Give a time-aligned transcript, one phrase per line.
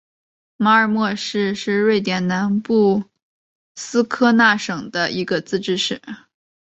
[0.57, 3.03] 马尔默市是瑞典南部
[3.75, 6.01] 斯科讷省的一个自治市。